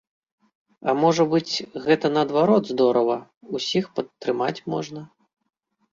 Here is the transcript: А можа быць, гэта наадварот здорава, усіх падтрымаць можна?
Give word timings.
А 0.93 0.95
можа 1.01 1.25
быць, 1.33 1.65
гэта 1.85 2.11
наадварот 2.15 2.63
здорава, 2.73 3.17
усіх 3.59 3.85
падтрымаць 4.01 4.55
можна? 4.77 5.09